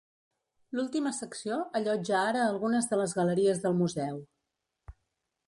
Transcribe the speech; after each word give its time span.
L'última 0.77 1.11
secció 1.17 1.59
allotja 1.81 2.17
ara 2.23 2.41
algunes 2.47 2.91
de 2.95 3.01
les 3.03 3.15
galeries 3.21 3.63
del 3.67 3.79
museu. 3.85 4.21